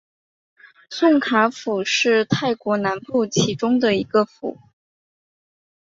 [0.89, 4.57] 宋卡府是泰国南部其中的一个府。